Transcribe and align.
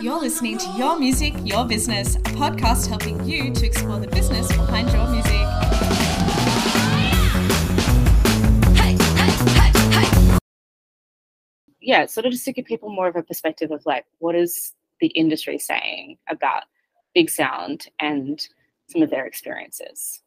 You're 0.00 0.20
listening 0.20 0.58
to 0.58 0.68
Your 0.76 0.98
Music, 0.98 1.34
Your 1.42 1.64
Business, 1.66 2.16
a 2.16 2.20
podcast 2.20 2.88
helping 2.88 3.24
you 3.24 3.52
to 3.52 3.66
explore 3.66 3.98
the 3.98 4.08
business 4.08 4.48
behind 4.48 4.90
your 4.90 5.08
music. 5.08 5.40
yeah, 11.80 12.06
sort 12.06 12.26
of 12.26 12.32
just 12.32 12.44
to 12.46 12.52
give 12.52 12.64
people 12.64 12.90
more 12.90 13.08
of 13.08 13.16
a 13.16 13.22
perspective 13.22 13.70
of 13.70 13.84
like 13.86 14.06
what 14.18 14.34
is 14.34 14.72
the 15.00 15.08
industry 15.08 15.58
saying 15.58 16.16
about 16.28 16.64
big 17.14 17.28
sound 17.28 17.88
and 18.00 18.48
some 18.88 19.02
of 19.02 19.10
their 19.10 19.26
experiences. 19.26 20.22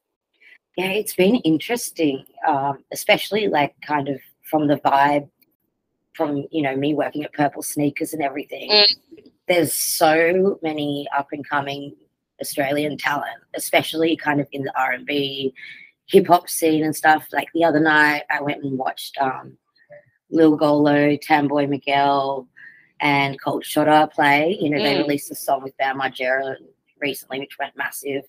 Yeah, 0.78 0.90
it's 0.90 1.16
been 1.16 1.36
interesting, 1.38 2.26
um, 2.48 2.84
especially 2.92 3.48
like 3.48 3.76
kind 3.82 4.08
of 4.08 4.20
from 4.44 4.68
the 4.68 4.78
vibe 4.78 5.30
from 6.14 6.46
you 6.52 6.62
know 6.62 6.76
me 6.76 6.94
working 6.94 7.24
at 7.24 7.34
Purple 7.34 7.62
Sneakers 7.62 8.14
and 8.14 8.24
everything. 8.24 8.70
Mm. 8.70 9.32
There's 9.48 9.74
so 9.74 10.60
many 10.62 11.08
up 11.18 11.28
and 11.32 11.48
coming 11.48 11.96
Australian 12.42 12.98
talent, 12.98 13.40
especially 13.56 14.16
kind 14.16 14.40
of 14.40 14.48
in 14.52 14.64
the 14.64 14.80
R 14.80 14.92
and 14.92 15.06
B, 15.06 15.54
hip 16.08 16.28
hop 16.28 16.50
scene 16.50 16.84
and 16.84 16.96
stuff. 16.96 17.28
Like 17.32 17.48
the 17.54 17.64
other 17.64 17.80
night, 17.80 18.24
I 18.30 18.42
went 18.42 18.64
and 18.64 18.78
watched 18.78 19.18
um, 19.20 19.58
Lil 20.30 20.56
Golo, 20.58 21.16
Tamboy 21.18 21.68
Miguel, 21.68 22.48
and 23.00 23.40
Cold 23.42 23.66
Shotter 23.66 24.08
play. 24.14 24.58
You 24.60 24.70
know, 24.70 24.80
they 24.82 24.96
Mm. 24.96 25.04
released 25.04 25.32
a 25.32 25.36
song 25.36 25.64
with 25.64 25.78
Bam 25.78 26.00
Margera 26.00 26.56
recently, 27.00 27.40
which 27.40 27.58
went 27.60 27.76
massive. 27.78 28.24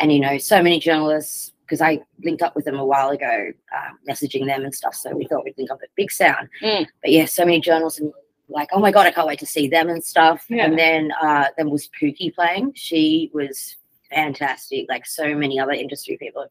And 0.00 0.12
you 0.12 0.20
know, 0.20 0.38
so 0.38 0.62
many 0.62 0.78
journalists 0.80 1.52
because 1.62 1.82
I 1.82 2.00
linked 2.24 2.40
up 2.40 2.56
with 2.56 2.64
them 2.64 2.78
a 2.78 2.84
while 2.86 3.10
ago, 3.10 3.52
um, 3.76 3.98
messaging 4.08 4.46
them 4.46 4.64
and 4.64 4.74
stuff. 4.74 4.94
So 4.94 5.14
we 5.14 5.26
thought 5.26 5.44
we'd 5.44 5.58
link 5.58 5.70
up 5.70 5.80
at 5.82 5.90
Big 5.96 6.10
Sound. 6.10 6.48
Mm. 6.62 6.86
But 7.02 7.12
yeah, 7.12 7.26
so 7.26 7.44
many 7.44 7.60
journalists 7.60 8.00
and 8.00 8.10
like, 8.48 8.68
oh 8.72 8.80
my 8.80 8.90
god, 8.90 9.06
I 9.06 9.10
can't 9.10 9.26
wait 9.26 9.38
to 9.40 9.46
see 9.46 9.68
them 9.68 9.88
and 9.88 10.02
stuff. 10.04 10.44
Yeah. 10.48 10.64
And 10.64 10.78
then 10.78 11.12
uh, 11.22 11.46
there 11.56 11.68
was 11.68 11.88
Pookie 12.00 12.34
playing. 12.34 12.72
She 12.74 13.30
was 13.34 13.76
fantastic. 14.10 14.86
Like 14.88 15.06
so 15.06 15.34
many 15.34 15.58
other 15.60 15.72
industry 15.72 16.16
people, 16.18 16.42
have, 16.42 16.50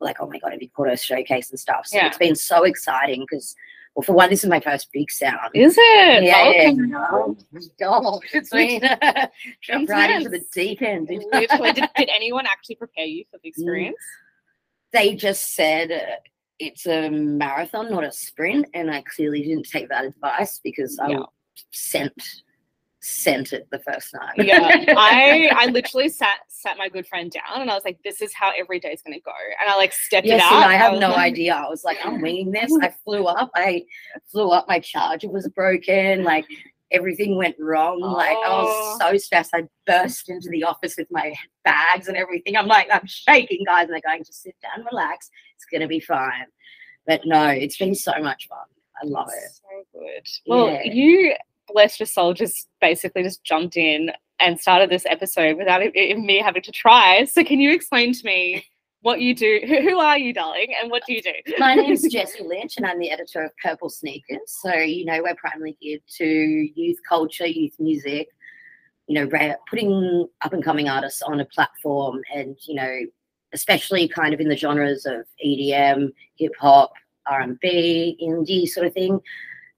like, 0.00 0.16
oh 0.20 0.26
my 0.28 0.38
god, 0.38 0.52
have 0.52 0.62
you 0.62 0.68
caught 0.70 0.88
her 0.88 0.96
showcase 0.96 1.50
and 1.50 1.58
stuff? 1.58 1.86
So 1.86 1.96
Yeah. 1.96 2.06
it's 2.08 2.18
been 2.18 2.34
so 2.34 2.64
exciting 2.64 3.20
because, 3.28 3.54
well, 3.94 4.02
for 4.02 4.12
one, 4.12 4.30
this 4.30 4.44
is 4.44 4.50
my 4.50 4.60
first 4.60 4.90
Big 4.92 5.10
Sound. 5.10 5.50
Is 5.54 5.74
it? 5.78 6.22
Yeah, 6.24 6.44
Okay. 6.48 6.76
Oh, 7.82 8.20
it's 8.32 8.50
been 8.50 8.80
jump 9.62 9.88
right 9.88 10.10
into 10.10 10.28
the 10.28 10.44
deep 10.52 10.82
end. 10.82 11.08
Did, 11.08 11.24
did 11.30 12.08
anyone 12.14 12.46
actually 12.46 12.76
prepare 12.76 13.06
you 13.06 13.24
for 13.30 13.38
the 13.42 13.48
experience? 13.48 13.96
they 14.92 15.14
just 15.14 15.54
said 15.54 16.18
it's 16.62 16.86
a 16.86 17.10
marathon, 17.10 17.90
not 17.90 18.04
a 18.04 18.12
sprint, 18.12 18.66
and 18.74 18.90
I 18.90 19.02
clearly 19.02 19.42
didn't 19.42 19.68
take 19.68 19.88
that 19.88 20.04
advice 20.04 20.60
because 20.62 20.98
I 20.98 21.10
Yeah. 21.10 21.22
sent 21.70 22.12
sent 23.04 23.52
it 23.52 23.66
the 23.72 23.80
first 23.80 24.14
night. 24.14 24.32
yeah 24.36 24.60
i 24.96 25.50
i 25.56 25.66
literally 25.66 26.08
sat 26.08 26.38
sat 26.46 26.78
my 26.78 26.88
good 26.88 27.04
friend 27.04 27.32
down 27.32 27.60
and 27.60 27.68
i 27.68 27.74
was 27.74 27.84
like 27.84 27.98
this 28.04 28.22
is 28.22 28.32
how 28.32 28.52
every 28.56 28.78
day 28.78 28.92
is 28.92 29.02
going 29.02 29.12
to 29.12 29.20
go 29.24 29.32
and 29.60 29.68
i 29.68 29.74
like 29.74 29.92
stepped 29.92 30.24
Yes, 30.24 30.40
it 30.40 30.44
out 30.54 30.62
I 30.62 30.74
have 30.74 30.92
was 30.92 31.00
no 31.00 31.08
like, 31.08 31.32
idea. 31.32 31.52
I 31.52 31.68
was 31.68 31.82
like, 31.82 31.98
I'm 32.06 32.20
winging 32.22 32.52
this. 32.52 32.72
I 32.80 32.94
flew 33.02 33.24
up. 33.24 33.50
I 33.56 33.82
flew 34.30 34.50
up. 34.50 34.68
My 34.68 34.78
charger 34.78 35.28
was 35.28 35.48
broken. 35.48 36.22
Like 36.22 36.44
everything 36.92 37.36
went 37.36 37.56
wrong. 37.58 38.00
Like 38.00 38.36
I 38.36 38.42
Oh. 38.46 38.64
was 38.64 39.00
so 39.00 39.16
stressed. 39.16 39.50
I 39.54 39.64
burst 39.86 40.28
into 40.28 40.48
the 40.50 40.64
office 40.64 40.96
with 40.96 41.08
my 41.10 41.34
bags 41.64 42.08
and 42.08 42.16
everything. 42.16 42.56
I'm 42.56 42.66
like, 42.68 42.88
I'm 42.92 43.06
shaking, 43.06 43.64
guys. 43.66 43.84
And 43.84 43.92
they're 43.94 44.00
going, 44.06 44.24
just 44.24 44.42
sit 44.42 44.54
down, 44.62 44.84
relax. 44.90 45.30
It's 45.56 45.64
gonna 45.64 45.88
be 45.88 46.00
fine. 46.00 46.46
But 47.06 47.22
no, 47.24 47.46
it's 47.48 47.76
been 47.76 47.94
so 47.94 48.12
much 48.22 48.46
fun. 48.48 48.58
I 49.02 49.06
love 49.06 49.28
it. 49.34 49.50
so 49.52 49.98
good 50.00 50.28
well 50.46 50.68
Yeah. 50.70 50.92
you 50.92 51.34
blessed 51.72 51.98
your 51.98 52.06
soul 52.06 52.34
just 52.34 52.68
basically 52.80 53.22
just 53.22 53.42
jumped 53.42 53.76
in 53.76 54.12
and 54.38 54.60
started 54.60 54.90
this 54.90 55.06
episode 55.06 55.56
without 55.56 55.82
it, 55.82 55.92
it- 55.96 56.18
me 56.18 56.38
having 56.38 56.62
to 56.62 56.70
try 56.70 57.24
so 57.24 57.42
can 57.42 57.58
you 57.58 57.72
explain 57.72 58.12
to 58.12 58.24
me 58.24 58.64
what 59.02 59.20
you 59.20 59.34
do 59.34 59.60
who, 59.66 59.80
who 59.82 59.98
are 59.98 60.16
you 60.16 60.32
darling 60.32 60.68
and 60.80 60.90
what 60.90 61.02
do 61.06 61.12
you 61.12 61.22
do 61.22 61.32
My 61.58 61.74
name 61.74 61.92
is 61.92 62.02
Jessie 62.10 62.44
Lynch, 62.44 62.76
and 62.76 62.86
I'm 62.86 62.98
the 62.98 63.10
editor 63.10 63.42
of 63.42 63.50
Purple 63.62 63.90
Sneakers. 63.90 64.40
So, 64.46 64.74
you 64.74 65.04
know, 65.04 65.20
we're 65.22 65.34
primarily 65.34 65.76
geared 65.82 66.02
to 66.18 66.24
youth 66.24 66.98
culture, 67.08 67.46
youth 67.46 67.74
music, 67.78 68.28
you 69.08 69.14
know, 69.14 69.56
putting 69.68 70.28
up 70.40 70.52
and 70.52 70.64
coming 70.64 70.88
artists 70.88 71.22
on 71.22 71.40
a 71.40 71.44
platform 71.44 72.20
and, 72.34 72.56
you 72.66 72.74
know, 72.74 73.00
especially 73.52 74.08
kind 74.08 74.32
of 74.32 74.40
in 74.40 74.48
the 74.48 74.56
genres 74.56 75.04
of 75.04 75.26
EDM, 75.44 76.10
hip 76.36 76.52
hop, 76.58 76.92
R&B, 77.26 78.18
indie 78.22 78.66
sort 78.66 78.86
of 78.86 78.94
thing. 78.94 79.20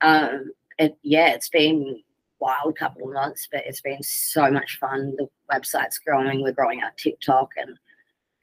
Um, 0.01 0.53
it, 0.79 0.97
yeah, 1.03 1.29
it's 1.29 1.49
been 1.49 2.03
wild 2.41 2.77
couple 2.77 3.09
of 3.09 3.15
months, 3.15 3.49
but 3.51 3.63
it's 3.65 3.81
been 3.81 4.03
so 4.03 4.51
much 4.51 4.79
fun. 4.79 5.15
The 5.17 5.29
website's 5.51 5.99
growing. 5.99 6.43
We're 6.43 6.53
growing 6.53 6.83
our 6.83 6.93
TikTok 6.97 7.51
and 7.57 7.77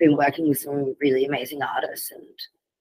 been 0.02 0.18
working 0.18 0.50
with 0.50 0.60
some 0.60 0.94
really 1.00 1.24
amazing 1.26 1.62
artists 1.64 2.12
and 2.12 2.26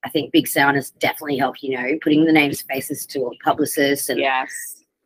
I 0.03 0.09
think 0.09 0.31
Big 0.33 0.47
Sound 0.47 0.75
has 0.77 0.89
definitely 0.89 1.37
helped, 1.37 1.61
you 1.61 1.77
know, 1.77 1.95
putting 2.01 2.25
the 2.25 2.31
names 2.31 2.63
faces 2.63 3.05
to 3.05 3.19
all 3.19 3.35
publicists 3.43 4.09
and 4.09 4.19
yes 4.19 4.51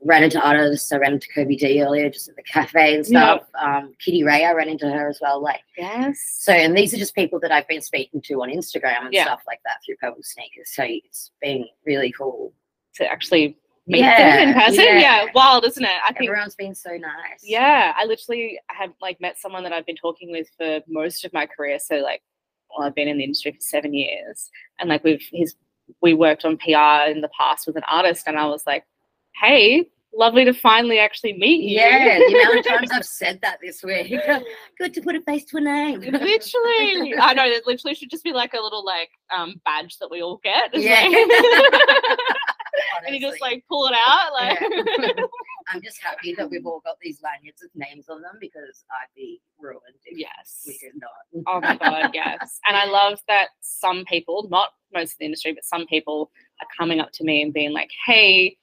ran 0.04 0.24
into 0.24 0.40
artists. 0.40 0.92
I 0.94 0.98
ran 0.98 1.14
into 1.14 1.28
Kobie 1.36 1.58
Dee 1.58 1.82
earlier 1.84 2.10
just 2.10 2.30
at 2.30 2.36
the 2.36 2.44
cafe 2.44 2.96
and 2.96 3.06
stuff. 3.06 3.42
Um, 3.60 3.94
Kitty 4.00 4.24
Ray, 4.24 4.46
I 4.46 4.52
ran 4.54 4.70
into 4.70 4.88
her 4.90 5.10
as 5.10 5.20
well. 5.22 5.42
Like 5.42 5.62
yes 5.78 6.18
so, 6.40 6.54
and 6.54 6.78
these 6.78 6.94
are 6.94 6.98
just 6.98 7.14
people 7.16 7.40
that 7.42 7.52
I've 7.52 7.68
been 7.68 7.82
speaking 7.82 8.22
to 8.22 8.42
on 8.42 8.50
Instagram 8.50 9.06
and 9.06 9.14
Yeah. 9.14 9.26
stuff 9.26 9.42
like 9.48 9.60
that 9.66 9.78
through 9.86 9.98
Purple 9.98 10.24
Sneakers. 10.24 10.70
So 10.74 10.84
it's 10.88 11.32
been 11.42 11.66
really 11.86 12.12
cool. 12.12 12.54
to 12.96 13.06
actually 13.06 13.58
meet 13.88 14.00
Yeah, 14.00 14.38
them 14.38 14.50
in 14.50 14.54
person 14.56 14.84
yeah. 14.86 15.00
yeah 15.00 15.26
wild 15.34 15.66
isn't 15.66 15.84
it 15.84 16.00
i 16.08 16.12
think 16.14 16.30
Everyone's 16.30 16.56
been 16.56 16.76
so 16.76 16.92
nice. 16.98 17.42
Yeah, 17.44 17.94
I 17.98 18.06
literally 18.06 18.60
have 18.68 18.92
like 19.02 19.22
met 19.22 19.38
someone 19.38 19.64
that 19.64 19.74
I've 19.74 19.86
been 19.86 19.96
talking 19.96 20.32
with 20.32 20.48
for 20.58 20.82
most 20.88 21.24
of 21.24 21.34
my 21.34 21.46
career. 21.46 21.78
So 21.80 21.98
like, 21.98 22.22
well, 22.70 22.88
I've 22.88 22.96
been 22.96 23.08
in 23.08 23.18
the 23.18 23.24
industry 23.24 23.52
for 23.52 23.62
seven 23.62 23.94
years, 23.94 24.50
and 24.80 24.90
like 24.90 25.04
we've 25.04 25.22
his 25.32 25.56
we 26.02 26.14
worked 26.14 26.46
on 26.46 26.58
PR 26.58 27.10
in 27.10 27.22
the 27.22 27.30
past 27.38 27.68
with 27.68 27.76
an 27.76 27.84
artist, 27.90 28.24
and 28.28 28.38
I 28.38 28.48
was 28.48 28.64
like, 28.66 28.86
hey, 29.42 29.88
lovely 30.14 30.46
to 30.46 30.54
finally 30.54 30.98
actually 31.00 31.34
meet 31.34 31.64
you. 31.64 31.78
Yeah, 31.78 32.18
the 32.18 32.42
amount 32.42 32.60
of 32.60 32.66
times 32.66 32.92
I've 32.92 33.06
said 33.06 33.40
that 33.42 33.60
this 33.62 33.84
week. 33.84 34.14
Good 34.80 34.94
to 34.96 35.02
put 35.02 35.16
a 35.16 35.22
face 35.22 35.46
to 35.46 35.58
a 35.58 35.62
name. 35.62 36.00
literally, 36.02 37.16
I 37.20 37.34
know 37.36 37.50
that 37.54 37.68
literally 37.68 37.96
should 37.96 38.10
just 38.10 38.24
be 38.24 38.34
like 38.34 38.54
a 38.54 38.62
little 38.62 38.84
like 38.84 39.10
um 39.36 39.62
badge 39.66 39.98
that 40.00 40.10
we 40.10 40.22
all 40.22 40.40
get. 40.44 40.70
Yeah. 40.74 41.08
like- 43.02 43.08
and 43.08 43.16
you 43.16 43.22
just 43.22 43.42
like 43.42 43.64
pull 43.70 43.88
it 43.88 43.94
out, 43.96 44.34
like. 44.34 44.60
Yeah. 44.60 45.24
I'm 45.74 45.82
just 45.82 46.02
happy 46.02 46.36
that 46.36 46.48
we've 46.50 46.66
all 46.66 46.82
got 46.86 46.98
these 47.02 47.20
lanyards 47.24 47.62
with 47.64 47.72
names 47.74 48.08
on 48.08 48.22
them 48.22 48.38
because 48.40 48.86
I'd 48.92 49.08
be 49.16 49.42
ruined 49.60 49.82
if 50.06 50.18
yes. 50.18 50.64
we 50.68 50.78
did 50.78 50.92
not. 50.96 51.44
Oh 51.48 51.60
my 51.60 51.76
god, 51.76 52.12
yes. 52.14 52.60
And 52.68 52.78
I 52.78 52.86
love 52.86 53.20
that 53.28 53.48
some 53.62 54.06
people, 54.06 54.48
not 54.52 54.70
most 54.94 55.14
of 55.14 55.18
the 55.20 55.26
industry, 55.26 55.54
but 55.54 55.64
some 55.64 55.88
people 55.88 56.30
are 56.62 56.68
coming 56.78 57.00
up 57.00 57.12
to 57.14 57.24
me 57.24 57.42
and 57.42 57.52
being 57.52 57.72
like, 57.74 57.90
"Hey, 58.06 58.58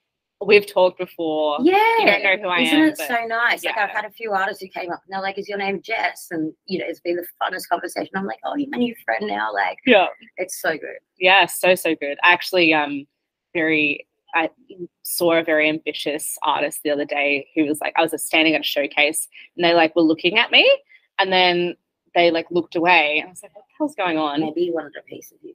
we've 0.47 0.67
talked 0.67 0.99
before. 0.99 1.59
Yeah. 1.63 1.75
You 1.99 2.07
don't 2.07 2.23
know 2.23 2.37
who 2.43 2.49
I 2.49 2.61
Isn't 2.61 2.79
am, 2.79 2.89
it 2.89 2.95
but 2.99 3.09
so 3.09 3.27
nice? 3.27 3.65
Like. 3.65 3.77
I've 3.77 3.91
had 3.91 4.05
a 4.05 4.11
few 4.11 4.33
artists 4.33 4.63
who 4.63 4.69
came 4.69 4.91
up 4.91 5.03
and 5.07 5.13
they're 5.13 5.23
like, 5.23 5.39
"Is 5.39 5.49
your 5.49 5.59
name 5.59 5.81
Jess?" 5.83 6.29
And 6.31 6.53
you 6.67 6.79
know, 6.79 6.85
it's 6.89 7.01
been 7.01 7.17
the 7.17 7.27
funnest 7.43 7.69
conversation. 7.69 8.11
I'm 8.15 8.27
like, 8.27 8.41
"Oh, 8.45 8.55
you're 8.57 8.71
my 8.71 8.79
new 8.79 8.95
friend 9.05 9.27
now." 9.27 9.53
Like, 9.53 9.79
Yeah. 9.87 10.07
it's 10.37 10.61
so 10.61 10.73
good. 10.73 10.99
Yeah, 11.19 11.47
so 11.47 11.75
so 11.75 11.95
good. 11.95 12.19
I 12.23 12.33
actually 12.33 12.73
um 12.75 13.07
very 13.55 14.07
I 14.35 14.51
saw 15.03 15.33
a 15.35 15.43
very 15.43 15.69
ambitious 15.69 16.39
artist 16.43 16.81
the 16.83 16.91
other 16.91 17.05
day 17.05 17.49
who 17.55 17.65
was 17.65 17.81
like 17.81 17.93
I 17.97 18.03
was 18.03 18.15
standing 18.25 18.55
at 18.55 18.61
a 18.61 18.65
showcase 18.65 19.29
and 19.57 19.65
they 19.65 19.75
like 19.75 19.95
were 19.95 20.03
looking 20.03 20.39
at 20.39 20.51
me 20.51 20.71
and 21.19 21.33
then 21.33 21.77
they 22.15 22.31
like 22.31 22.47
looked 22.51 22.77
away 22.77 23.19
and 23.19 23.29
I 23.29 23.31
was 23.31 23.43
like, 23.43 23.55
what 23.55 23.65
the 23.69 23.75
hell's 23.79 23.95
going 23.95 24.19
on? 24.19 24.41
Maybe 24.41 24.63
you 24.63 24.75
wanted 24.75 24.95
a 24.99 25.03
piece 25.03 25.33
of 25.33 25.39
you. 25.43 25.55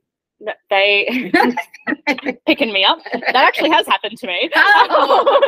They 0.69 1.31
picking 2.45 2.71
me 2.71 2.83
up. 2.85 2.99
That 3.11 3.35
actually 3.35 3.71
has 3.71 3.87
happened 3.87 4.17
to 4.19 4.27
me. 4.27 4.49
Oh. 4.55 5.41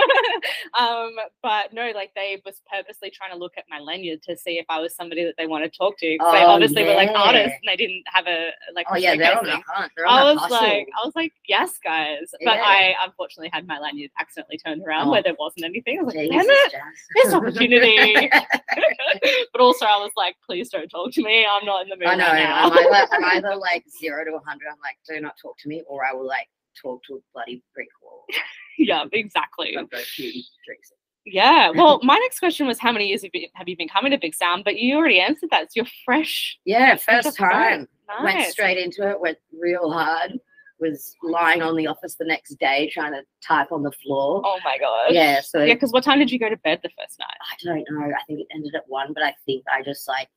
um, 0.79 1.11
but 1.43 1.71
no, 1.73 1.91
like 1.93 2.11
they 2.15 2.41
was 2.43 2.61
purposely 2.71 3.11
trying 3.11 3.31
to 3.31 3.37
look 3.37 3.53
at 3.57 3.65
my 3.69 3.79
lanyard 3.79 4.23
to 4.23 4.35
see 4.35 4.57
if 4.57 4.65
I 4.67 4.79
was 4.79 4.95
somebody 4.95 5.23
that 5.25 5.35
they 5.37 5.45
want 5.45 5.63
to 5.63 5.69
talk 5.69 5.97
to. 5.99 6.17
'cause 6.17 6.31
they 6.33 6.43
Oh, 6.43 6.47
obviously 6.47 6.83
were 6.85 6.95
like 6.95 7.11
yeah. 7.11 7.21
artists 7.21 7.57
and 7.61 7.67
they 7.71 7.75
didn't 7.75 8.03
have 8.07 8.25
a 8.27 8.49
like. 8.73 8.87
Oh 8.91 8.95
yeah, 8.95 9.15
they're 9.15 9.37
on 9.37 9.45
the 9.45 9.61
hunt. 9.67 9.91
They're 9.95 10.07
on 10.07 10.19
I 10.19 10.33
was 10.33 10.49
like, 10.51 10.87
I 11.01 11.05
was 11.05 11.13
like, 11.15 11.33
yes, 11.47 11.73
guys. 11.83 12.31
But 12.43 12.55
Yeah. 12.55 12.63
I 12.65 12.95
unfortunately 13.05 13.49
had 13.53 13.67
my 13.67 13.77
lanyard 13.79 14.09
accidentally 14.19 14.57
turned 14.57 14.81
around 14.87 15.07
Oh. 15.07 15.11
where 15.11 15.21
there 15.21 15.35
wasn't 15.39 15.65
anything. 15.65 15.99
I 15.99 16.03
was 16.03 16.15
like, 16.15 16.31
Jesus, 16.31 16.47
damn 16.71 16.81
it, 16.81 16.93
missed 17.15 17.35
opportunity. 17.35 18.29
but 19.51 19.61
also, 19.61 19.85
I 19.85 19.97
was 19.97 20.11
like, 20.17 20.35
please 20.45 20.69
don't 20.69 20.89
talk 20.89 21.11
to 21.13 21.21
me. 21.23 21.45
I'm 21.45 21.65
not 21.65 21.83
in 21.83 21.89
the 21.89 21.95
mood 21.95 22.07
I 22.07 22.15
know. 22.15 22.25
right 22.25 22.43
now. 22.43 22.69
I'm 22.69 22.73
either, 22.73 23.07
I'm 23.11 23.23
either 23.37 23.55
like 23.55 23.85
zero 23.99 24.23
to 24.25 24.31
100. 24.31 24.67
Like, 24.83 24.97
do 25.07 25.19
not 25.21 25.35
talk 25.41 25.57
to 25.59 25.69
me, 25.69 25.83
or 25.87 26.05
I 26.05 26.13
will 26.13 26.27
like 26.27 26.47
talk 26.81 27.01
to 27.07 27.15
a 27.15 27.19
bloody 27.33 27.63
brick 27.73 27.89
wall. 28.01 28.25
yeah, 28.77 29.05
exactly. 29.11 29.75
I'll 29.77 29.85
go 29.85 29.97
to 29.97 30.31
drinks. 30.65 30.91
Yeah. 31.25 31.71
Well, 31.75 31.99
my 32.03 32.17
next 32.17 32.39
question 32.39 32.65
was 32.67 32.79
how 32.79 32.91
many 32.91 33.07
years 33.07 33.23
have 33.23 33.31
you, 33.33 33.47
have 33.53 33.67
you 33.67 33.77
been 33.77 33.87
coming 33.89 34.11
to 34.11 34.17
Big 34.17 34.33
Sound? 34.35 34.63
But 34.63 34.77
you 34.77 34.95
already 34.95 35.19
answered 35.19 35.49
that. 35.51 35.71
So 35.71 35.77
you're 35.77 35.85
fresh. 36.05 36.57
Yeah, 36.65 36.95
first 36.95 37.27
off 37.27 37.35
the 37.35 37.41
boat. 37.43 37.49
time. 37.51 37.87
Went 38.23 38.51
straight 38.51 38.77
into 38.77 39.07
it. 39.07 39.19
Went 39.19 39.37
real 39.57 39.91
hard. 39.91 40.39
was 40.79 41.15
lying 41.21 41.61
on 41.61 41.75
the 41.75 41.87
office 41.87 42.15
the 42.15 42.25
next 42.25 42.55
day 42.55 42.89
trying 42.91 43.11
to 43.11 43.21
type 43.45 43.71
on 43.71 43.83
the 43.83 43.91
floor. 43.91 44.41
Oh 44.43 44.59
my 44.63 44.77
god. 44.79 45.13
Yeah, 45.13 45.41
so 45.41 45.63
Yeah, 45.63 45.75
because 45.75 45.91
what 45.91 46.03
time 46.03 46.19
did 46.19 46.31
you 46.31 46.39
go 46.39 46.49
to 46.49 46.57
bed 46.57 46.79
the 46.81 46.89
first 46.99 47.19
night? 47.19 47.37
I 47.41 47.55
don't 47.63 47.85
know. 47.91 48.07
I 48.07 48.23
think 48.25 48.39
it 48.39 48.47
ended 48.53 48.73
at 48.75 48.83
one, 48.87 49.13
but 49.13 49.23
I 49.23 49.35
think 49.45 49.63
I 49.71 49.83
just 49.83 50.07
like 50.07 50.29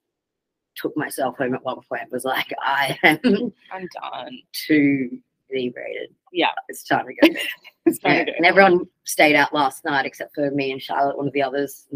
took 0.77 0.97
myself 0.97 1.37
home 1.39 1.55
at 1.55 1.65
one 1.65 1.81
point. 1.89 2.11
Was 2.11 2.25
like, 2.25 2.53
I 2.61 2.99
am 3.03 3.19
I'm 3.73 3.89
done. 4.01 4.39
too 4.53 5.19
inebriated. 5.51 6.15
Yeah. 6.33 6.49
it's 6.69 6.83
time 6.85 7.07
to 7.07 7.15
go. 7.15 7.41
It's 7.85 7.99
time 7.99 8.13
Yeah, 8.13 8.25
to 8.25 8.31
go. 8.31 8.37
And 8.37 8.47
everyone 8.47 8.87
stayed 9.05 9.35
out 9.35 9.53
last 9.53 9.85
night 9.85 10.07
except 10.07 10.35
for 10.37 10.51
me 10.53 10.71
and 10.73 10.81
Charlotte, 10.81 11.17
one 11.19 11.27
of 11.27 11.33
the 11.33 11.43
others. 11.43 11.89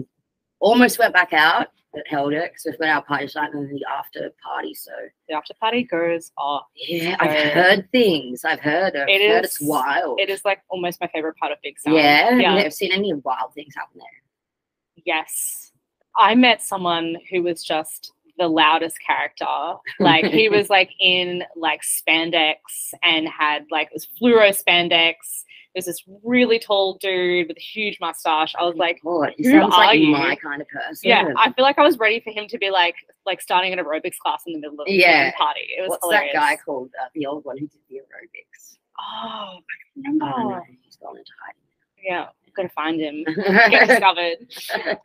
Almost 0.58 0.98
went 0.98 1.14
back 1.14 1.32
out, 1.32 1.68
but 1.94 2.02
held 2.08 2.32
it 2.32 2.50
because 2.50 2.64
we've 2.66 2.78
got 2.78 2.88
our 2.88 3.02
party 3.04 3.28
tonight 3.28 3.50
and 3.52 3.68
then 3.68 3.74
the 3.76 3.84
after 3.90 4.30
party. 4.42 4.74
So 4.74 4.90
The 5.28 5.34
after 5.36 5.54
party 5.60 5.84
goes 5.84 6.32
off. 6.36 6.64
yeah, 6.74 7.16
I've 7.20 7.30
So- 7.30 7.48
heard 7.50 7.88
things. 7.92 8.44
I've 8.44 8.58
heard. 8.60 8.96
I've 8.96 9.08
It 9.08 9.30
heard 9.30 9.44
it's 9.44 9.60
wild. 9.60 10.18
It 10.20 10.28
is 10.28 10.44
like 10.44 10.60
almost 10.68 11.00
my 11.00 11.06
favorite 11.06 11.36
part 11.36 11.52
of 11.52 11.58
Big 11.62 11.78
Sound. 11.78 11.96
yeah, 11.96 12.36
Yeah. 12.36 12.54
I've 12.54 12.74
seen 12.74 12.90
any 12.92 13.12
wild 13.14 13.54
things 13.54 13.74
happen 13.76 13.98
there. 14.00 15.02
Yes. 15.04 15.72
I 16.16 16.34
met 16.34 16.62
someone 16.62 17.16
who 17.30 17.42
was 17.42 17.62
just 17.62 18.12
the 18.38 18.48
loudest 18.48 18.96
character. 19.04 19.46
Like 20.00 20.24
he 20.26 20.48
was 20.50 20.68
like 20.70 20.90
in 21.00 21.42
like 21.56 21.80
spandex 21.82 22.56
and 23.02 23.28
had 23.28 23.66
like 23.70 23.88
it 23.88 23.94
was 23.94 24.06
fluoro 24.20 24.50
spandex. 24.50 25.14
There's 25.74 25.84
this 25.84 26.02
really 26.24 26.58
tall 26.58 26.96
dude 27.02 27.48
with 27.48 27.56
a 27.58 27.60
huge 27.60 27.98
mustache. 28.00 28.54
I 28.58 28.64
was 28.64 28.76
like, 28.76 28.98
God, 29.04 29.34
he 29.36 29.44
who 29.44 29.60
sounds 29.60 29.74
are 29.74 29.86
like 29.86 30.00
you? 30.00 30.06
my 30.10 30.34
kind 30.36 30.62
of 30.62 30.68
person. 30.68 31.08
yeah, 31.10 31.28
I 31.36 31.52
feel 31.52 31.64
like 31.66 31.78
I 31.78 31.82
was 31.82 31.98
ready 31.98 32.18
for 32.20 32.30
him 32.30 32.46
to 32.48 32.56
be 32.58 32.70
like 32.70 32.94
like 33.26 33.42
starting 33.42 33.72
an 33.74 33.78
aerobics 33.78 34.16
class 34.18 34.42
in 34.46 34.54
the 34.54 34.58
middle 34.60 34.80
of 34.80 34.86
the 34.86 34.94
Yeah. 34.94 35.26
fucking 35.32 35.38
party. 35.38 35.60
It 35.76 35.82
was 35.82 35.90
What's 35.90 36.04
hilarious. 36.04 36.32
that 36.32 36.40
guy 36.40 36.56
called? 36.64 36.90
Uh, 37.00 37.08
the 37.14 37.26
old 37.26 37.44
one 37.44 37.58
who 37.58 37.66
did 37.66 37.80
the 37.90 37.96
aerobics. 37.96 38.76
Oh, 38.98 39.02
I 39.04 39.58
Oh, 39.58 39.58
remember. 39.96 40.24
no, 40.26 40.62
he's 40.82 40.96
gone 40.96 41.18
into 41.18 41.30
Yeah, 42.02 42.28
gotta 42.56 42.68
find 42.70 43.00
him. 43.00 43.24
Get 43.70 43.88
discovered. 43.88 44.36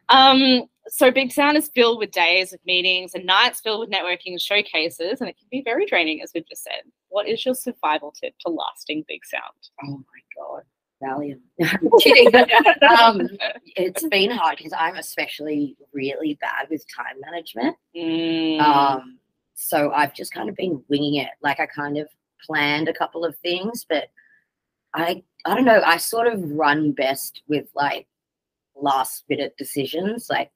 Um, 0.10 0.64
so 0.88 1.12
Big 1.12 1.32
Sound 1.32 1.58
is 1.58 1.70
filled 1.74 2.00
with 2.00 2.12
days 2.12 2.54
of 2.54 2.60
meetings 2.66 3.14
and 3.14 3.26
nights 3.26 3.62
filled 3.62 3.82
with 3.82 3.90
networking 3.90 4.32
and 4.32 4.42
showcases, 4.42 5.22
and 5.22 5.30
it 5.30 5.38
can 5.38 5.48
be 5.52 5.62
very 5.64 5.86
draining, 5.86 6.22
as 6.22 6.32
we've 6.34 6.48
just 6.48 6.64
said. 6.64 6.82
What 7.10 7.28
is 7.28 7.46
your 7.46 7.56
survival 7.56 8.12
tip 8.20 8.34
to 8.46 8.50
lasting 8.52 9.06
Big 9.08 9.22
Sound? 9.26 9.44
oh 9.86 9.98
my 9.98 10.22
god, 10.36 10.64
Valium. 11.04 11.40
Um, 13.00 13.28
it's 13.76 14.06
been 14.08 14.32
hard 14.32 14.58
because 14.58 14.74
I'm 14.78 14.96
especially 14.96 15.78
really 15.94 16.38
bad 16.42 16.68
with 16.70 16.84
time 16.94 17.20
management. 17.22 17.76
Mm, 17.96 18.60
Um, 18.60 19.18
so 19.54 19.92
I've 19.92 20.14
just 20.14 20.34
kind 20.34 20.50
of 20.50 20.56
been 20.56 20.84
winging 20.90 21.16
it. 21.16 21.30
Like 21.42 21.60
I 21.60 21.68
kind 21.68 21.98
of 21.98 22.08
planned 22.46 22.88
a 22.90 22.94
couple 22.94 23.24
of 23.24 23.38
things, 23.38 23.86
but 23.88 24.06
I 24.94 25.24
I 25.46 25.56
don't 25.56 25.66
know. 25.66 25.82
I 25.86 25.98
sort 25.98 26.28
of 26.28 26.42
run 26.52 26.92
best 26.92 27.42
with 27.48 27.68
like 27.76 28.08
last 28.76 29.24
minute 29.30 29.56
decisions. 29.58 30.28
Like 30.30 30.52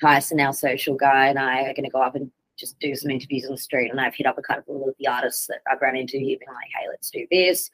Tyson, 0.00 0.40
our 0.40 0.52
social 0.52 0.94
guy, 0.94 1.28
and 1.28 1.38
I 1.38 1.62
are 1.62 1.74
going 1.74 1.84
to 1.84 1.90
go 1.90 2.02
up 2.02 2.14
and 2.14 2.30
just 2.58 2.78
do 2.80 2.94
some 2.94 3.10
interviews 3.10 3.44
on 3.44 3.52
the 3.52 3.58
street. 3.58 3.90
And 3.90 4.00
I've 4.00 4.14
hit 4.14 4.26
up 4.26 4.38
a 4.38 4.42
couple 4.42 4.88
of 4.88 4.94
the 4.98 5.08
artists 5.08 5.46
that 5.46 5.60
I've 5.70 5.80
run 5.80 5.96
into 5.96 6.18
here, 6.18 6.38
being 6.38 6.48
like, 6.48 6.70
"Hey, 6.78 6.88
let's 6.88 7.10
do 7.10 7.26
this." 7.30 7.70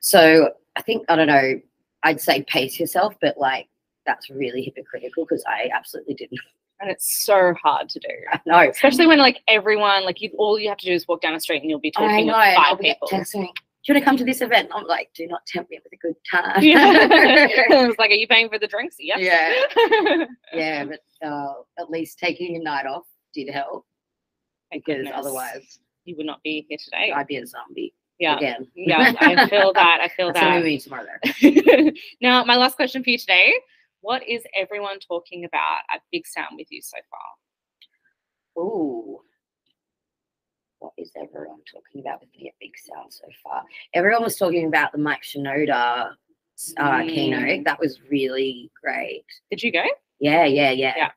So 0.00 0.52
I 0.76 0.82
think 0.82 1.04
I 1.08 1.16
don't 1.16 1.26
know. 1.26 1.60
I'd 2.02 2.20
say 2.20 2.42
pace 2.42 2.78
yourself, 2.78 3.14
but 3.20 3.38
like 3.38 3.68
that's 4.06 4.30
really 4.30 4.62
hypocritical 4.62 5.24
because 5.24 5.44
I 5.46 5.68
absolutely 5.74 6.14
didn't 6.14 6.40
and 6.80 6.90
it's 6.90 7.24
so 7.24 7.54
hard 7.62 7.88
to 7.90 7.98
do, 7.98 8.08
know. 8.46 8.70
especially 8.70 9.06
when 9.06 9.18
like 9.18 9.40
everyone, 9.48 10.04
like 10.04 10.20
you, 10.20 10.30
all 10.38 10.58
you 10.58 10.68
have 10.68 10.78
to 10.78 10.86
do 10.86 10.92
is 10.92 11.06
walk 11.06 11.20
down 11.20 11.34
the 11.34 11.40
street 11.40 11.60
and 11.60 11.70
you'll 11.70 11.78
be 11.78 11.92
I 11.96 12.00
talking 12.00 12.26
know. 12.26 12.32
to 12.32 12.54
five 12.56 12.80
people. 12.80 13.08
texting 13.08 13.48
you 13.86 13.94
want 13.94 14.02
to 14.02 14.04
come 14.04 14.16
to 14.18 14.24
this 14.24 14.40
event? 14.42 14.70
I'm 14.74 14.84
like, 14.86 15.10
do 15.14 15.26
not 15.26 15.46
tempt 15.46 15.70
me 15.70 15.80
with 15.82 15.92
a 15.92 15.96
good 15.96 16.16
time. 16.30 16.62
Yeah. 16.62 16.92
it 17.10 17.88
was 17.88 17.96
like, 17.98 18.10
are 18.10 18.14
you 18.14 18.26
paying 18.26 18.48
for 18.48 18.58
the 18.58 18.66
drinks? 18.66 18.96
Yep. 18.98 19.18
Yeah. 19.18 20.24
yeah, 20.54 20.84
but 20.84 21.26
uh, 21.26 21.54
at 21.78 21.90
least 21.90 22.18
taking 22.18 22.56
a 22.56 22.58
night 22.58 22.86
off 22.86 23.06
did 23.34 23.48
help 23.48 23.86
Thank 24.70 24.84
because 24.84 25.04
goodness. 25.04 25.14
otherwise 25.16 25.78
you 26.04 26.16
would 26.16 26.26
not 26.26 26.42
be 26.42 26.66
here 26.68 26.78
today. 26.82 27.12
I'd 27.14 27.26
be 27.26 27.36
a 27.36 27.46
zombie 27.46 27.94
yeah. 28.18 28.36
again. 28.36 28.68
Yeah, 28.74 29.14
I 29.18 29.48
feel 29.48 29.72
that. 29.72 29.98
I 30.00 30.08
feel 30.08 30.32
That's 30.32 30.40
that. 30.40 30.62
we 30.62 30.78
tomorrow. 30.78 31.06
now, 32.20 32.44
my 32.44 32.56
last 32.56 32.76
question 32.76 33.02
for 33.02 33.10
you 33.10 33.18
today. 33.18 33.54
What 34.02 34.26
is 34.26 34.42
everyone 34.56 34.98
talking 34.98 35.44
about 35.44 35.80
at 35.92 36.00
Big 36.10 36.26
Sound 36.26 36.56
with 36.56 36.68
you 36.70 36.80
so 36.82 36.96
far? 37.10 38.62
Ooh. 38.62 38.99
What 40.80 40.92
is 40.96 41.12
everyone 41.14 41.60
talking 41.72 42.00
about 42.00 42.20
with 42.20 42.32
the 42.32 42.50
Big 42.60 42.72
Sound 42.78 43.12
so 43.12 43.26
far? 43.44 43.62
Everyone 43.94 44.22
was 44.22 44.36
talking 44.36 44.66
about 44.66 44.92
the 44.92 44.98
Mike 44.98 45.22
Shinoda 45.22 46.10
uh, 46.10 46.82
Mm. 47.00 47.08
keynote. 47.08 47.64
That 47.64 47.78
was 47.78 48.00
really 48.10 48.70
great. 48.82 49.24
Did 49.50 49.62
you 49.62 49.72
go? 49.72 49.84
Yeah, 50.18 50.44
yeah, 50.46 50.70
yeah. 50.70 50.94
Yeah. 50.96 51.10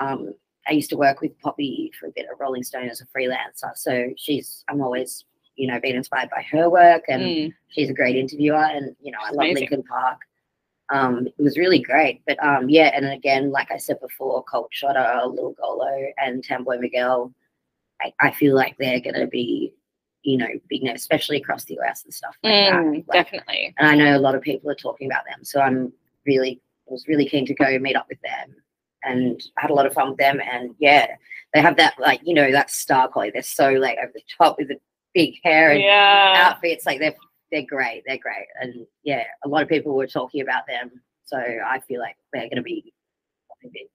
Um, 0.00 0.34
I 0.68 0.72
used 0.72 0.90
to 0.90 0.96
work 0.96 1.20
with 1.20 1.38
Poppy 1.40 1.90
for 1.98 2.06
a 2.06 2.10
bit 2.14 2.26
at 2.30 2.38
Rolling 2.40 2.62
Stone 2.64 2.88
as 2.88 3.00
a 3.00 3.06
freelancer. 3.06 3.70
So 3.76 4.10
she's, 4.16 4.64
I'm 4.68 4.80
always, 4.80 5.24
you 5.56 5.66
know, 5.68 5.78
been 5.80 5.96
inspired 5.96 6.30
by 6.30 6.42
her 6.50 6.68
work 6.68 7.04
and 7.08 7.22
Mm, 7.22 7.54
she's 7.68 7.90
a 7.90 7.94
great 7.94 8.16
interviewer. 8.16 8.56
And, 8.64 8.96
you 9.00 9.12
know, 9.12 9.18
I 9.20 9.30
love 9.30 9.36
Amazing. 9.46 9.54
Linkin 9.54 9.82
Park. 9.84 10.18
Um, 10.90 11.26
it 11.26 11.42
was 11.42 11.56
really 11.56 11.78
great. 11.80 12.22
But 12.26 12.42
um, 12.44 12.68
yeah, 12.68 12.90
and 12.94 13.06
again, 13.06 13.50
like 13.50 13.70
I 13.70 13.76
said 13.78 14.00
before, 14.00 14.42
Colt 14.44 14.68
Shotter, 14.72 15.22
Lil 15.26 15.52
Golo, 15.52 16.06
and 16.18 16.44
Tamboy 16.44 16.78
Miguel, 16.80 17.32
I, 18.02 18.12
I 18.20 18.30
feel 18.30 18.54
like 18.54 18.76
they're 18.78 19.00
going 19.00 19.18
to 19.18 19.26
be, 19.26 19.72
you 20.22 20.36
know, 20.38 20.48
big 20.68 20.82
names, 20.82 21.00
especially 21.00 21.36
across 21.38 21.64
the 21.64 21.78
US 21.80 22.04
and 22.04 22.12
stuff 22.12 22.36
like 22.42 22.52
mm, 22.52 22.70
that. 22.70 23.08
Like, 23.08 23.24
definitely. 23.24 23.74
and 23.78 23.88
I 23.88 23.94
know 23.94 24.16
a 24.16 24.18
lot 24.18 24.34
of 24.34 24.42
people 24.42 24.70
are 24.70 24.74
talking 24.74 25.10
about 25.10 25.24
them. 25.24 25.44
So 25.44 25.60
I'm 25.60 25.92
really 26.26 26.60
was 26.86 27.06
really 27.08 27.26
keen 27.28 27.46
to 27.46 27.54
go 27.54 27.78
meet 27.78 27.96
up 27.96 28.06
with 28.08 28.20
them 28.20 28.54
and 29.04 29.42
I 29.56 29.62
had 29.62 29.70
a 29.70 29.74
lot 29.74 29.86
of 29.86 29.94
fun 29.94 30.10
with 30.10 30.18
them. 30.18 30.40
And 30.40 30.74
yeah, 30.78 31.06
they 31.52 31.60
have 31.60 31.76
that 31.76 31.94
like, 31.98 32.20
you 32.24 32.34
know, 32.34 32.50
that 32.52 32.70
star 32.70 33.08
quality. 33.08 33.32
They're 33.32 33.42
so 33.42 33.70
like 33.72 33.98
over 34.02 34.12
the 34.14 34.22
top 34.36 34.56
with 34.58 34.68
the 34.68 34.78
big 35.14 35.34
hair 35.44 35.70
and 35.70 35.80
Yeah. 35.82 36.50
outfits. 36.50 36.86
Like 36.86 36.98
they're 37.00 37.14
they're 37.52 37.62
great. 37.62 38.02
They're 38.06 38.18
great. 38.18 38.46
And 38.60 38.86
yeah, 39.04 39.24
a 39.44 39.48
lot 39.48 39.62
of 39.62 39.68
people 39.68 39.94
were 39.94 40.06
talking 40.06 40.40
about 40.40 40.66
them. 40.66 40.90
So 41.24 41.38
I 41.38 41.80
feel 41.80 42.00
like 42.00 42.16
they're 42.32 42.48
gonna 42.48 42.62
be 42.62 42.92
big. 43.62 43.88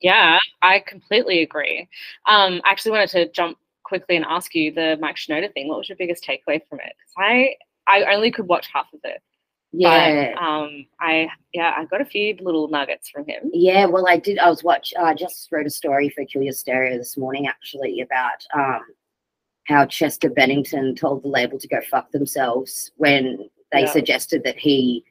Yeah, 0.00 0.38
I 0.62 0.80
completely 0.80 1.42
agree. 1.42 1.88
Um, 2.26 2.60
I 2.64 2.70
actually 2.70 2.92
wanted 2.92 3.10
to 3.10 3.28
jump 3.32 3.58
quickly 3.84 4.16
and 4.16 4.24
ask 4.24 4.54
you 4.54 4.72
the 4.72 4.96
Mike 5.00 5.16
Shinoda 5.16 5.52
thing. 5.52 5.68
What 5.68 5.78
was 5.78 5.88
your 5.88 5.96
biggest 5.96 6.24
takeaway 6.24 6.60
from 6.68 6.80
it? 6.80 6.94
'Cause 6.98 7.14
I 7.18 7.56
I 7.86 8.14
only 8.14 8.30
could 8.30 8.48
watch 8.48 8.66
half 8.72 8.92
of 8.94 9.00
it. 9.04 9.20
Yeah. 9.72 10.32
But, 10.34 10.42
um, 10.42 10.86
I 11.00 11.28
yeah, 11.52 11.74
I 11.76 11.84
got 11.84 12.00
a 12.00 12.04
few 12.04 12.34
little 12.40 12.68
nuggets 12.68 13.08
from 13.10 13.26
him. 13.26 13.50
Yeah, 13.52 13.86
well, 13.86 14.06
I 14.08 14.16
did. 14.18 14.38
I 14.38 14.48
was 14.48 14.64
watch. 14.64 14.94
I 14.98 15.14
just 15.14 15.50
wrote 15.52 15.66
a 15.66 15.70
story 15.70 16.08
for 16.08 16.24
Curious 16.24 16.60
Stereo 16.60 16.96
this 16.96 17.16
morning, 17.16 17.46
actually, 17.46 18.00
about 18.00 18.44
um, 18.54 18.82
how 19.64 19.84
Chester 19.86 20.30
Bennington 20.30 20.94
told 20.94 21.22
the 21.22 21.28
label 21.28 21.58
to 21.58 21.68
go 21.68 21.80
fuck 21.82 22.10
themselves 22.12 22.92
when 22.96 23.50
they 23.72 23.80
Yeah. 23.82 23.86
suggested 23.92 24.44
that 24.44 24.58
he 24.58 25.04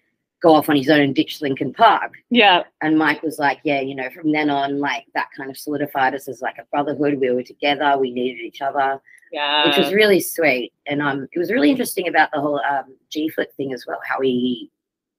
go 0.43 0.53
off 0.53 0.67
on 0.69 0.75
his 0.75 0.89
own 0.89 0.99
and 0.99 1.15
ditch 1.15 1.41
Linkin 1.41 1.73
Park. 1.73 2.11
Yeah. 2.29 2.63
And 2.81 2.97
Mike 2.97 3.23
was 3.23 3.39
like, 3.39 3.59
"Yeah, 3.63 3.79
you 3.79 3.95
know, 3.95 4.09
from 4.09 4.31
then 4.33 4.49
on, 4.49 4.79
like 4.79 5.05
that 5.15 5.29
kind 5.35 5.49
of 5.49 5.57
solidified 5.57 6.13
us 6.13 6.27
as 6.27 6.41
like 6.41 6.57
a 6.59 6.65
brotherhood. 6.69 7.19
We 7.19 7.31
were 7.31 7.43
together. 7.43 7.97
We 7.97 8.11
needed 8.11 8.41
each 8.41 8.61
other, 8.61 8.99
Yeah. 9.31 9.65
which 9.65 9.77
was 9.77 9.93
really 9.93 10.19
sweet. 10.19 10.73
And 10.85 11.01
um, 11.01 11.27
it 11.31 11.39
was 11.39 11.49
really 11.51 11.71
interesting 11.71 12.09
about 12.09 12.29
the 12.33 12.41
whole 12.41 12.59
um, 12.69 12.93
G 13.09 13.29
Flip 13.29 13.51
thing 13.55 13.73
as 13.73 13.85
well. 13.87 13.99
How 14.05 14.19
he 14.19 14.69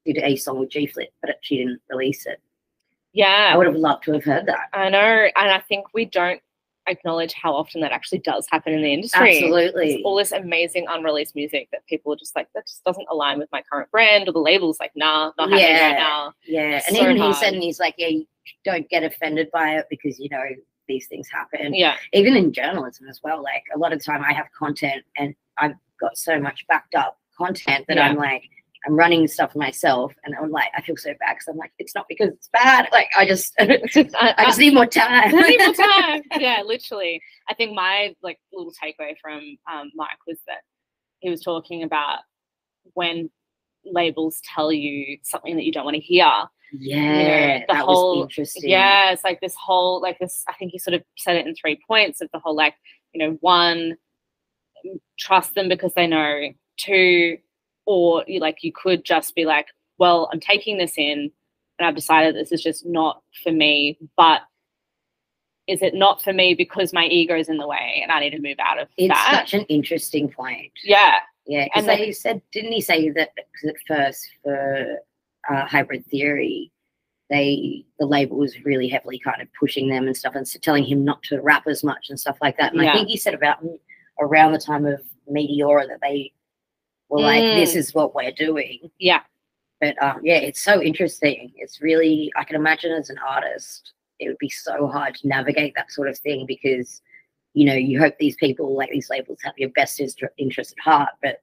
did 0.05 0.19
a 0.19 0.37
song 0.37 0.61
with 0.61 0.69
G 0.69 0.87
Flip, 0.87 1.09
but 1.23 1.37
she 1.41 1.57
didn't 1.57 1.81
release 1.89 2.27
it. 2.27 2.39
yeah. 3.15 3.51
I 3.53 3.57
would 3.57 3.67
have 3.67 3.77
loved 3.77 4.05
to 4.05 4.13
have 4.13 4.25
heard 4.25 4.45
that. 4.47 4.69
I 4.75 4.91
know, 4.91 4.99
and 5.37 5.51
I 5.51 5.61
think 5.61 5.87
we 5.95 6.05
don't 6.05 6.41
acknowledge 6.87 7.33
how 7.33 7.55
often 7.55 7.81
that 7.81 7.93
actually 7.93 8.19
does 8.19 8.47
happen 8.51 8.73
in 8.73 8.83
the 8.83 8.93
industry. 8.93 9.37
Absolutely. 9.39 9.89
There's 9.93 10.03
all 10.05 10.17
this 10.17 10.33
amazing 10.33 10.87
unreleased 10.89 11.35
music 11.35 11.69
that 11.73 11.87
people 11.87 12.13
are 12.13 12.17
just 12.17 12.37
like, 12.37 12.49
that 12.55 12.67
just 12.67 12.85
doesn't 12.85 13.07
align 13.11 13.39
with 13.39 13.49
my 13.53 13.63
current 13.63 13.91
brand, 13.91 14.29
or 14.29 14.33
the 14.33 14.39
label's 14.41 14.79
like, 14.81 14.93
nah, 14.95 15.33
not 15.39 15.51
happening 15.51 15.61
Yeah. 15.61 15.87
right 15.91 15.99
now. 15.99 16.33
Yeah, 16.47 16.83
and 16.87 16.97
So 16.97 17.03
even 17.03 17.17
he 17.17 17.33
said, 17.35 17.55
and 17.55 17.63
he's 17.63 17.81
like, 17.81 17.95
yeah, 17.99 18.09
you 18.09 18.27
don't 18.65 18.89
get 18.89 19.03
offended 19.03 19.51
by 19.53 19.77
it 19.79 19.87
because 19.89 20.19
you 20.19 20.29
know 20.29 20.43
these 20.87 21.07
things 21.07 21.29
happen. 21.31 21.73
Yeah, 21.75 21.97
Even 22.13 22.37
in 22.37 22.53
journalism 22.53 23.09
as 23.09 23.21
well. 23.25 23.43
Like 23.43 23.65
a 23.75 23.79
lot 23.79 23.93
of 23.93 23.99
the 23.99 24.05
time, 24.05 24.23
I 24.23 24.33
have 24.35 24.47
content, 24.57 25.03
and 25.17 25.35
I've 25.57 25.75
got 26.01 26.19
so 26.19 26.39
much 26.39 26.67
backed 26.69 26.95
up 26.95 27.19
content 27.39 27.87
that 27.89 27.97
Yeah. 27.97 28.09
I'm 28.09 28.17
like, 28.17 28.43
I'm 28.87 28.95
running 28.95 29.27
stuff 29.29 29.55
myself, 29.57 30.13
and 30.25 30.35
I'm 30.41 30.51
like, 30.51 30.69
I 30.77 30.83
feel 30.83 30.97
so 30.97 31.11
bad 31.21 31.35
because 31.35 31.49
I'm 31.49 31.57
like, 31.57 31.73
it's 31.79 31.95
not 31.95 32.07
because 32.09 32.29
it's 32.29 32.49
bad. 32.53 32.89
Like 32.93 33.09
I 33.17 33.27
just, 33.27 33.55
I 33.59 33.81
just, 33.89 34.15
I, 34.17 34.45
just 34.45 34.59
need 34.59 34.75
more 34.75 34.87
time. 34.87 35.35
I 35.35 35.49
need 35.49 35.59
more 35.59 35.75
time. 35.89 36.23
yeah, 36.39 36.63
literally. 36.65 37.21
I 37.49 37.55
think 37.55 37.75
my 37.75 38.15
like 38.23 38.39
little 38.53 38.73
takeaway 38.73 39.15
from 39.21 39.57
um, 39.73 39.91
Mike 39.95 40.19
was 40.27 40.39
that 40.47 40.59
he 41.21 41.31
was 41.31 41.41
talking 41.43 41.83
about 41.83 42.19
when 42.95 43.31
labels 43.85 44.41
tell 44.55 44.73
you 44.73 45.19
something 45.23 45.57
that 45.57 45.65
you 45.65 45.73
don't 45.73 45.85
want 45.85 45.95
to 45.95 46.01
hear. 46.01 46.31
yeah, 46.73 47.61
the 47.61 47.65
that 47.73 47.85
whole- 47.85 48.19
was 48.21 48.25
interesting. 48.25 48.69
Yeah, 48.69 49.13
it's 49.13 49.25
like 49.25 49.41
this 49.41 49.55
whole 49.55 50.01
like 50.03 50.19
this. 50.19 50.45
I 50.49 50.53
think 50.55 50.73
he 50.73 50.79
sort 50.79 50.95
of 50.95 51.03
said 51.17 51.37
it 51.37 51.47
in 51.47 51.55
three 51.55 51.81
points 51.87 52.21
of 52.21 52.29
the 52.33 52.39
whole 52.39 52.55
like 52.57 52.75
you 53.13 53.25
know 53.25 53.37
one 53.41 53.97
trust 55.19 55.55
them 55.55 55.69
because 55.69 55.95
they 55.95 56.07
know 56.07 56.49
to 56.77 57.39
or 57.87 58.25
you 58.27 58.41
like 58.41 58.63
you 58.63 58.73
could 58.73 59.05
just 59.05 59.35
be 59.35 59.45
like 59.45 59.67
well 59.99 60.29
i'm 60.33 60.41
taking 60.41 60.77
this 60.79 60.95
in 60.99 61.31
and 61.79 61.87
i've 61.89 61.95
decided 61.95 62.35
this 62.35 62.53
is 62.53 62.63
just 62.63 62.85
not 62.87 63.23
for 63.43 63.53
me 63.53 63.99
but 64.17 64.43
is 65.67 65.81
it 65.83 65.95
not 65.95 66.23
for 66.23 66.33
me 66.33 66.55
because 66.55 66.93
my 66.93 67.05
ego 67.07 67.37
is 67.37 67.49
in 67.49 67.57
the 67.57 67.67
way 67.67 68.01
and 68.03 68.13
i 68.13 68.21
need 68.21 68.31
to 68.31 68.41
move 68.41 68.59
out 68.59 68.79
of 68.79 68.89
It's 68.97 69.13
that 69.15 69.47
such 69.49 69.55
an 69.55 69.67
interesting 69.67 70.29
point. 70.31 70.73
yeah 70.85 71.17
Yeah, 71.47 71.67
And 71.75 71.87
they 71.89 72.13
said, 72.13 72.41
didn't 72.53 72.73
he 72.73 72.81
say 72.81 73.11
that 73.11 73.31
at 73.69 73.75
first 73.87 74.27
for 74.43 74.99
uh, 75.51 75.67
hybrid 75.67 76.07
theory, 76.07 76.71
they 77.31 77.85
the 77.99 78.07
label 78.07 78.37
was 78.39 78.65
really 78.65 78.89
heavily 78.89 79.19
kind 79.19 79.43
of 79.43 79.49
pushing 79.59 79.89
them 79.89 80.07
and 80.07 80.17
stuff, 80.17 80.35
and 80.35 80.47
so 80.49 80.59
telling 80.59 80.85
him 80.85 81.05
not 81.05 81.23
to 81.25 81.41
rap 81.43 81.67
as 81.67 81.83
much 81.85 82.09
and 82.09 82.19
stuff 82.19 82.39
like 82.41 82.57
that. 82.59 82.73
And 82.73 82.83
Yeah. 82.83 82.91
I 82.91 82.95
think 82.95 83.09
he 83.09 83.17
said 83.19 83.35
about 83.35 83.59
around 84.21 84.53
the 84.53 84.59
time 84.59 84.87
of 84.87 85.03
Meteora 85.31 85.87
that 85.89 86.01
they 86.01 86.33
were 87.09 87.21
like, 87.21 87.43
"This 87.43 87.75
Mm. 87.75 87.77
is 87.77 87.95
what 87.95 88.15
we're 88.15 88.33
doing." 88.33 88.91
yeah 88.99 89.21
But 89.81 90.01
um, 90.03 90.21
yeah, 90.23 90.37
it's 90.39 90.63
so 90.63 90.81
interesting. 90.83 91.53
It's 91.57 91.81
really 91.81 92.33
I 92.37 92.45
can 92.45 92.57
imagine 92.57 92.93
as 92.93 93.11
an 93.11 93.19
artist, 93.19 93.93
it 94.19 94.29
would 94.29 94.39
be 94.39 94.49
so 94.49 94.87
hard 94.87 95.15
to 95.17 95.29
navigate 95.29 95.75
that 95.77 95.91
sort 95.93 96.09
of 96.09 96.17
thing 96.19 96.47
because 96.47 97.03
you 97.55 97.67
know 97.67 97.75
you 97.75 97.99
hope 98.01 98.15
these 98.19 98.37
people 98.37 98.75
like 98.77 98.91
these 98.91 99.11
labels 99.11 99.39
have 99.45 99.55
your 99.59 99.71
best 99.71 100.01
interest 100.39 100.75
at 100.79 100.83
heart, 100.83 101.11
but 101.23 101.41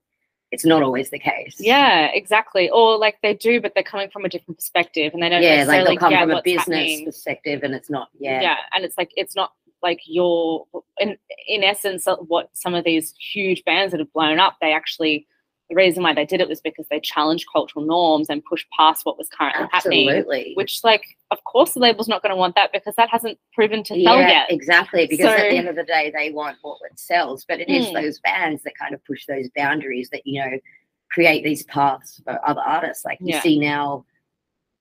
it's 0.51 0.65
not 0.65 0.84
always 0.84 1.10
the 1.10 1.20
case. 1.20 1.56
yeah 1.60 2.08
exactly 2.08 2.70
or 2.72 2.98
like 2.98 3.15
they 3.22 3.34
do 3.34 3.62
but 3.62 3.74
they're 3.74 3.84
coming 3.94 4.10
from 4.10 4.25
a 4.25 4.30
different 4.30 4.58
perspective 4.58 5.13
and 5.13 5.24
they 5.24 5.30
don't 5.30 5.41
yeah, 5.41 5.63
like 5.65 5.86
they'll 5.86 5.96
come 5.96 6.12
from 6.13 6.32
a 6.32 6.41
business 6.41 6.65
happening. 6.65 7.06
perspective, 7.06 7.63
and 7.63 7.74
it's 7.74 7.89
not. 7.89 8.10
Yeah, 8.20 8.41
yeah 8.41 8.58
and 8.74 8.84
it's 8.84 8.98
like 8.98 9.12
it's 9.15 9.36
not 9.36 9.53
like 9.82 10.01
your 10.06 10.65
in 11.00 11.18
in 11.48 11.63
essence 11.63 12.06
uh, 12.08 12.15
what 12.18 12.50
some 12.53 12.74
of 12.75 12.84
these 12.84 13.13
huge 13.18 13.63
bands 13.63 13.91
that 13.91 14.00
have 14.00 14.12
blown 14.13 14.39
up 14.39 14.58
they 14.62 14.74
actually 14.74 15.25
the 15.71 15.75
reason 15.77 16.03
why 16.03 16.13
they 16.13 16.25
did 16.25 16.41
it 16.41 16.49
was 16.49 16.59
because 16.59 16.85
they 16.91 16.99
challenged 16.99 17.47
cultural 17.51 17.85
norms 17.85 18.29
and 18.29 18.43
pushed 18.43 18.67
past 18.77 19.05
what 19.05 19.17
was 19.17 19.29
currently 19.29 19.65
happening 19.71 20.09
absolutely. 20.09 20.51
which 20.55 20.83
like 20.83 21.01
of 21.31 21.41
course 21.45 21.73
the 21.73 21.79
label's 21.79 22.09
not 22.09 22.21
going 22.21 22.29
to 22.29 22.35
want 22.35 22.55
that 22.55 22.73
because 22.73 22.93
that 22.97 23.09
hasn't 23.09 23.39
proven 23.53 23.81
to 23.81 23.93
sell 23.93 24.19
yeah, 24.19 24.27
yet 24.27 24.51
exactly. 24.51 25.07
Because 25.07 25.27
at 25.27 25.49
the 25.49 25.55
end 25.55 25.69
of 25.69 25.77
the 25.77 25.83
day, 25.85 26.11
they 26.13 26.29
want 26.29 26.57
what 26.61 26.77
sells, 26.95 27.45
but 27.47 27.61
it 27.61 27.69
is 27.69 27.85
Mm. 27.87 27.93
those 28.01 28.19
bands 28.19 28.63
that 28.63 28.73
kind 28.77 28.93
of 28.93 29.03
push 29.05 29.25
those 29.27 29.47
boundaries 29.55 30.09
that 30.11 30.21
you 30.25 30.41
know 30.43 30.59
create 31.09 31.43
these 31.45 31.63
paths 31.63 32.19
for 32.25 32.37
other 32.45 32.59
artists. 32.61 33.05
Like 33.05 33.19
you 33.21 33.27
Yeah. 33.29 33.41
see 33.41 33.57
now, 33.57 34.05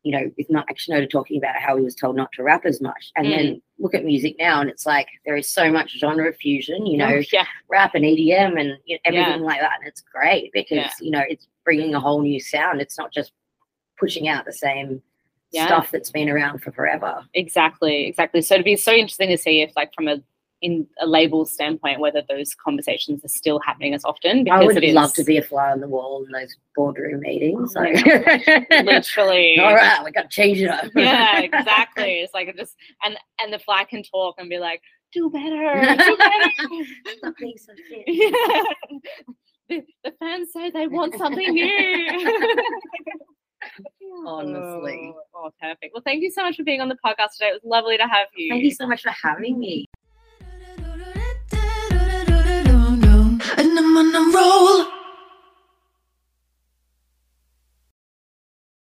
you 0.03 0.13
know, 0.13 0.31
with 0.39 0.49
not 0.51 0.67
Akshinoda 0.69 1.09
talking 1.11 1.37
about 1.37 1.57
how 1.57 1.77
he 1.77 1.83
was 1.83 1.95
told 1.95 2.17
not 2.17 2.33
to 2.33 2.43
rap 2.43 2.65
as 2.65 2.81
much, 2.81 3.11
and 3.17 3.27
Mm. 3.27 3.31
then 3.31 3.63
look 3.79 3.95
at 3.95 4.05
music 4.05 4.37
now, 4.39 4.61
and 4.61 4.71
it's 4.71 4.87
like 4.87 5.07
there 5.27 5.37
is 5.37 5.49
so 5.49 5.71
much 5.71 5.99
genre 5.99 6.33
fusion. 6.33 6.87
You 6.87 6.97
know, 6.99 7.17
Oh, 7.17 7.23
yeah 7.33 7.45
rap 7.69 7.95
and 7.95 8.05
EDM 8.05 8.59
and 8.59 8.79
you 8.87 8.97
know, 8.97 9.01
Yeah. 9.05 9.21
everything 9.21 9.43
like 9.43 9.61
that, 9.61 9.79
and 9.79 9.87
it's 9.89 10.01
great 10.01 10.53
because 10.53 10.77
Yeah. 10.79 10.91
you 11.01 11.11
know 11.11 11.23
it's 11.29 11.49
bringing 11.65 11.95
a 11.95 12.01
whole 12.01 12.23
new 12.23 12.41
sound. 12.41 12.81
It's 12.81 12.97
not 12.99 13.13
just 13.13 13.33
pushing 13.99 14.29
out 14.29 14.45
the 14.47 14.53
same 14.53 15.03
Yeah. 15.53 15.67
stuff 15.67 15.91
that's 15.91 16.11
been 16.11 16.29
around 16.31 16.61
for 16.63 16.73
forever. 16.73 17.27
exactly 17.35 18.07
exactly 18.07 18.41
so 18.41 18.55
it'd 18.55 18.65
be 18.65 18.77
so 18.77 18.93
interesting 18.93 19.29
to 19.29 19.37
see 19.37 19.61
if 19.61 19.71
like 19.77 19.93
from 19.95 20.09
a 20.09 20.23
in 20.63 20.87
a 21.01 21.07
label 21.07 21.47
standpoint 21.47 22.01
whether 22.01 22.23
those 22.29 22.55
conversations 22.55 23.25
are 23.25 23.29
still 23.29 23.59
happening 23.61 23.95
as 23.95 24.05
often 24.05 24.45
because 24.45 24.61
I 24.61 24.65
would 24.65 24.85
love 24.85 25.15
to 25.15 25.25
be 25.25 25.39
a 25.39 25.43
fly 25.43 25.71
on 25.71 25.81
the 25.81 25.89
wall 25.89 26.25
in 26.25 26.33
those 26.33 26.55
boardroom 26.77 27.21
meetings. 27.21 27.75
Oh 27.77 27.81
Like, 27.81 28.05
literally 28.85 29.59
All 29.61 29.75
right, 29.75 30.05
we 30.05 30.11
got 30.11 30.23
to 30.23 30.29
change 30.29 30.61
it 30.61 30.69
up. 30.69 30.85
yeah 30.97 31.41
exactly 31.41 32.21
it's 32.21 32.35
like 32.35 32.55
just 32.57 32.77
and 33.03 33.17
and 33.41 33.53
the 33.53 33.59
fly 33.59 33.85
can 33.85 34.03
talk 34.03 34.35
and 34.39 34.51
be 34.51 34.59
like 34.59 34.83
do 35.13 35.31
better 35.31 35.81
do 35.81 36.17
better 36.17 36.51
Stop 37.19 37.35
being 37.39 37.57
so 37.57 37.73
fit. 37.89 38.05
yeah. 38.07 38.63
the, 39.69 39.83
the 40.05 40.13
fans 40.19 40.53
say 40.53 40.71
they 40.71 40.87
want 40.87 41.15
something 41.17 41.53
new 41.53 42.65
Honestly. 44.27 45.15
oh, 45.15 45.47
oh 45.47 45.51
perfect 45.61 45.93
well 45.95 46.03
thank 46.05 46.23
you 46.23 46.31
so 46.31 46.43
much 46.43 46.57
for 46.57 46.65
being 46.65 46.81
on 46.81 46.89
the 46.89 46.97
podcast 47.05 47.33
today 47.33 47.49
it 47.49 47.55
was 47.55 47.63
lovely 47.65 47.97
to 47.97 48.05
have 48.05 48.29
you 48.37 48.51
Thank 48.51 48.65
you 48.65 48.73
so 48.73 48.87
much 48.87 49.03
for 49.03 49.11
having 49.11 49.59
me. 49.59 49.87
I'm 53.79 53.97
on 53.97 54.15
a 54.15 54.23
roll. 54.37 54.87